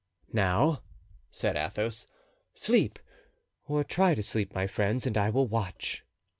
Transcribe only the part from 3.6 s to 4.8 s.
or try to sleep, my